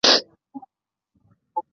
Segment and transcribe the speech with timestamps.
[0.03, 1.67] 鲁宾逊出生于布拉德福德。